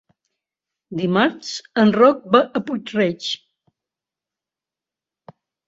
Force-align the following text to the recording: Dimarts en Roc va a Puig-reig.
Dimarts 1.01 1.51
en 1.83 1.93
Roc 1.99 2.25
va 2.37 2.43
a 2.45 2.63
Puig-reig. 2.71 3.29